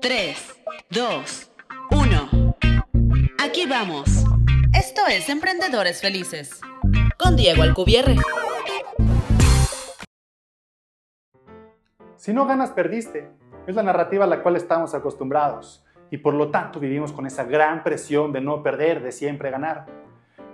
3, 0.00 0.62
2, 0.90 1.52
1. 1.90 2.56
Aquí 3.42 3.66
vamos. 3.66 4.24
Esto 4.72 5.02
es 5.08 5.28
Emprendedores 5.28 6.00
Felices. 6.00 6.60
Con 7.18 7.36
Diego 7.36 7.62
Alcubierre. 7.62 8.16
Si 12.16 12.32
no 12.32 12.46
ganas, 12.46 12.70
perdiste. 12.70 13.30
Es 13.66 13.74
la 13.74 13.82
narrativa 13.82 14.24
a 14.24 14.28
la 14.28 14.42
cual 14.42 14.56
estamos 14.56 14.94
acostumbrados 14.94 15.84
y 16.10 16.18
por 16.18 16.34
lo 16.34 16.50
tanto 16.50 16.80
vivimos 16.80 17.12
con 17.12 17.26
esa 17.26 17.44
gran 17.44 17.82
presión 17.82 18.32
de 18.32 18.40
no 18.40 18.62
perder, 18.62 19.02
de 19.02 19.12
siempre 19.12 19.50
ganar. 19.50 19.86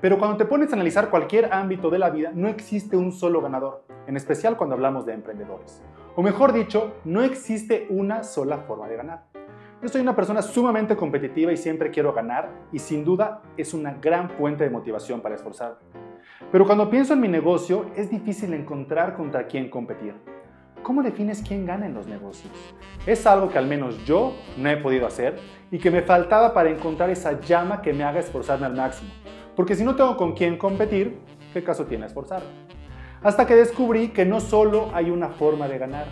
Pero 0.00 0.18
cuando 0.18 0.36
te 0.36 0.44
pones 0.44 0.70
a 0.70 0.74
analizar 0.74 1.10
cualquier 1.10 1.52
ámbito 1.52 1.90
de 1.90 1.98
la 1.98 2.10
vida, 2.10 2.32
no 2.34 2.48
existe 2.48 2.96
un 2.96 3.12
solo 3.12 3.40
ganador, 3.40 3.84
en 4.06 4.16
especial 4.16 4.56
cuando 4.56 4.74
hablamos 4.74 5.06
de 5.06 5.14
emprendedores. 5.14 5.82
O 6.16 6.22
mejor 6.22 6.52
dicho, 6.52 6.94
no 7.04 7.22
existe 7.22 7.88
una 7.90 8.22
sola 8.22 8.58
forma 8.58 8.86
de 8.86 8.96
ganar. 8.96 9.24
Yo 9.82 9.88
soy 9.88 10.00
una 10.00 10.14
persona 10.14 10.42
sumamente 10.42 10.94
competitiva 10.94 11.52
y 11.52 11.56
siempre 11.56 11.90
quiero 11.90 12.12
ganar 12.12 12.50
y 12.70 12.78
sin 12.78 13.04
duda 13.04 13.42
es 13.56 13.74
una 13.74 13.94
gran 13.94 14.30
fuente 14.30 14.62
de 14.62 14.70
motivación 14.70 15.20
para 15.20 15.34
esforzarme. 15.34 15.78
Pero 16.52 16.66
cuando 16.66 16.88
pienso 16.88 17.14
en 17.14 17.20
mi 17.20 17.26
negocio 17.26 17.86
es 17.96 18.10
difícil 18.10 18.54
encontrar 18.54 19.16
contra 19.16 19.48
quién 19.48 19.68
competir. 19.68 20.14
¿Cómo 20.84 21.02
defines 21.02 21.42
quién 21.42 21.66
gana 21.66 21.86
en 21.86 21.94
los 21.94 22.06
negocios? 22.06 22.52
Es 23.06 23.26
algo 23.26 23.50
que 23.50 23.58
al 23.58 23.66
menos 23.66 24.04
yo 24.04 24.36
no 24.56 24.70
he 24.70 24.76
podido 24.76 25.08
hacer 25.08 25.36
y 25.72 25.78
que 25.78 25.90
me 25.90 26.02
faltaba 26.02 26.54
para 26.54 26.70
encontrar 26.70 27.10
esa 27.10 27.40
llama 27.40 27.82
que 27.82 27.92
me 27.92 28.04
haga 28.04 28.20
esforzarme 28.20 28.66
al 28.66 28.76
máximo. 28.76 29.10
Porque 29.56 29.74
si 29.74 29.84
no 29.84 29.96
tengo 29.96 30.16
con 30.16 30.34
quién 30.34 30.58
competir, 30.58 31.18
¿qué 31.52 31.64
caso 31.64 31.86
tiene 31.86 32.06
esforzarme? 32.06 32.46
Hasta 33.24 33.46
que 33.46 33.54
descubrí 33.54 34.08
que 34.08 34.26
no 34.26 34.38
solo 34.38 34.90
hay 34.92 35.08
una 35.08 35.30
forma 35.30 35.66
de 35.66 35.78
ganar. 35.78 36.08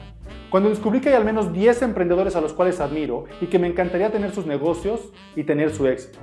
Cuando 0.48 0.70
descubrí 0.70 1.02
que 1.02 1.10
hay 1.10 1.14
al 1.14 1.26
menos 1.26 1.52
10 1.52 1.82
emprendedores 1.82 2.36
a 2.36 2.40
los 2.40 2.54
cuales 2.54 2.80
admiro 2.80 3.26
y 3.42 3.48
que 3.48 3.58
me 3.58 3.66
encantaría 3.66 4.10
tener 4.10 4.32
sus 4.32 4.46
negocios 4.46 5.12
y 5.36 5.44
tener 5.44 5.74
su 5.74 5.86
éxito. 5.86 6.18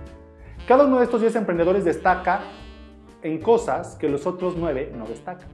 Cada 0.68 0.86
uno 0.86 0.98
de 0.98 1.04
estos 1.04 1.22
10 1.22 1.36
emprendedores 1.36 1.86
destaca 1.86 2.42
en 3.22 3.38
cosas 3.40 3.98
que 3.98 4.10
los 4.10 4.26
otros 4.26 4.56
9 4.58 4.94
no 4.98 5.06
destacan. 5.06 5.48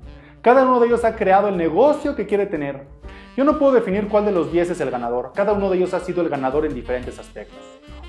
Cada 0.46 0.64
uno 0.64 0.80
de 0.80 0.86
ellos 0.86 1.04
ha 1.04 1.16
creado 1.16 1.48
el 1.48 1.58
negocio 1.58 2.16
que 2.16 2.28
quiere 2.28 2.46
tener. 2.46 2.86
Yo 3.36 3.44
no 3.44 3.58
puedo 3.58 3.72
definir 3.72 4.08
cuál 4.08 4.26
de 4.26 4.32
los 4.32 4.52
10 4.52 4.70
es 4.70 4.80
el 4.80 4.92
ganador. 4.92 5.32
Cada 5.34 5.54
uno 5.54 5.72
de 5.72 5.78
ellos 5.78 5.96
ha 5.96 6.02
sido 6.02 6.22
el 6.22 6.30
ganador 6.30 6.68
en 6.68 6.76
diferentes 6.76 7.18
aspectos. 7.18 7.58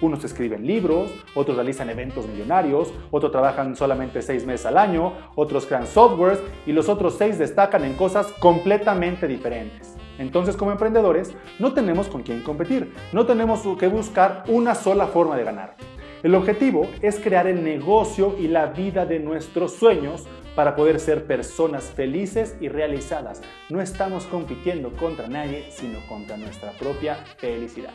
Unos 0.02 0.22
escriben 0.22 0.66
libros, 0.66 1.10
otros 1.34 1.56
realizan 1.56 1.88
eventos 1.88 2.26
millonarios, 2.28 2.92
otros 3.10 3.32
trabajan 3.32 3.74
solamente 3.74 4.20
6 4.20 4.44
meses 4.44 4.66
al 4.66 4.76
año, 4.76 5.14
otros 5.34 5.64
crean 5.64 5.86
softwares 5.86 6.38
y 6.66 6.72
los 6.72 6.90
otros 6.90 7.14
6 7.16 7.38
destacan 7.38 7.84
en 7.84 7.94
cosas 7.94 8.26
completamente 8.38 9.26
diferentes. 9.26 9.96
Entonces 10.18 10.58
como 10.58 10.72
emprendedores 10.72 11.34
no 11.58 11.72
tenemos 11.72 12.06
con 12.06 12.22
quién 12.22 12.42
competir, 12.42 12.92
no 13.14 13.24
tenemos 13.24 13.62
que 13.78 13.88
buscar 13.88 14.44
una 14.48 14.74
sola 14.74 15.06
forma 15.06 15.38
de 15.38 15.44
ganar. 15.44 15.76
El 16.22 16.34
objetivo 16.34 16.86
es 17.00 17.18
crear 17.18 17.46
el 17.46 17.64
negocio 17.64 18.34
y 18.38 18.48
la 18.48 18.66
vida 18.66 19.06
de 19.06 19.20
nuestros 19.20 19.72
sueños 19.72 20.26
para 20.56 20.74
poder 20.74 20.98
ser 20.98 21.26
personas 21.26 21.84
felices 21.94 22.56
y 22.60 22.68
realizadas. 22.68 23.42
No 23.68 23.80
estamos 23.80 24.24
compitiendo 24.24 24.90
contra 24.92 25.28
nadie, 25.28 25.66
sino 25.70 26.00
contra 26.08 26.36
nuestra 26.36 26.72
propia 26.72 27.16
felicidad. 27.38 27.92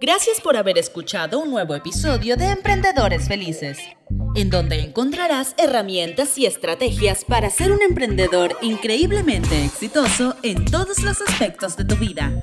Gracias 0.00 0.40
por 0.40 0.56
haber 0.56 0.78
escuchado 0.78 1.38
un 1.38 1.50
nuevo 1.52 1.76
episodio 1.76 2.36
de 2.36 2.46
Emprendedores 2.46 3.28
Felices, 3.28 3.78
en 4.34 4.50
donde 4.50 4.80
encontrarás 4.80 5.54
herramientas 5.58 6.36
y 6.38 6.46
estrategias 6.46 7.24
para 7.24 7.48
ser 7.50 7.70
un 7.70 7.80
emprendedor 7.82 8.56
increíblemente 8.62 9.64
exitoso 9.64 10.34
en 10.42 10.64
todos 10.64 10.98
los 11.04 11.20
aspectos 11.22 11.76
de 11.76 11.84
tu 11.84 11.94
vida. 11.94 12.42